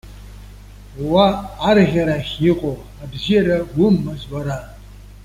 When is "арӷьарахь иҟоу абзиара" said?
1.67-3.57